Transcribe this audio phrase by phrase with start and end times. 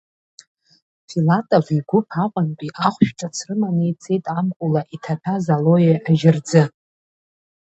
[1.09, 6.63] Филатов игәыԥ Аҟәантәи ахәшә ҿыц рыманы ицеит ампула иҭаҭәаз алое ажьырӡы.